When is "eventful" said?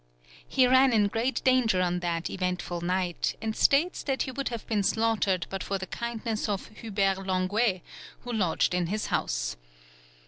2.27-2.81